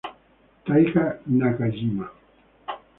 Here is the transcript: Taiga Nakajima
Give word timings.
Taiga 0.65 1.05
Nakajima 1.37 2.05